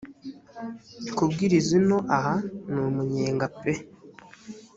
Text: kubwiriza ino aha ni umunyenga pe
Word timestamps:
kubwiriza 1.15 1.71
ino 1.79 1.97
aha 2.17 2.35
ni 2.71 2.79
umunyenga 2.87 3.45
pe 3.59 3.73